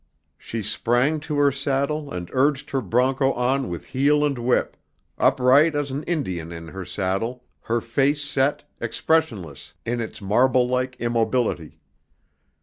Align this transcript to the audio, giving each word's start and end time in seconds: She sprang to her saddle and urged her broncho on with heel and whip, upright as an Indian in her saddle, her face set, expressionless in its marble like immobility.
She 0.39 0.63
sprang 0.63 1.19
to 1.19 1.37
her 1.37 1.51
saddle 1.51 2.11
and 2.11 2.27
urged 2.33 2.71
her 2.71 2.81
broncho 2.81 3.33
on 3.33 3.69
with 3.69 3.85
heel 3.85 4.25
and 4.25 4.35
whip, 4.39 4.75
upright 5.19 5.75
as 5.75 5.91
an 5.91 6.01
Indian 6.05 6.51
in 6.51 6.69
her 6.69 6.83
saddle, 6.85 7.43
her 7.61 7.81
face 7.81 8.23
set, 8.23 8.63
expressionless 8.79 9.75
in 9.85 10.01
its 10.01 10.19
marble 10.19 10.67
like 10.67 10.95
immobility. 10.95 11.77